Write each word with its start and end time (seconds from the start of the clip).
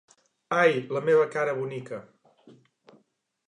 Ai, 0.59 0.71
la 0.97 1.03
meva 1.11 1.27
cara 1.37 1.55
bonica! 1.61 2.03